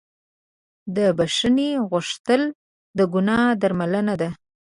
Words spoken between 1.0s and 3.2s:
بښنې غوښتل د